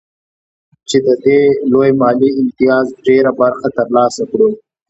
چې 0.89 0.97
د 1.05 1.07
دې 1.23 1.39
لوی 1.71 1.89
مالي 2.01 2.29
امتياز 2.41 2.85
ډېره 3.05 3.31
برخه 3.39 3.67
ترلاسه 3.77 4.23
کړو 4.31 4.49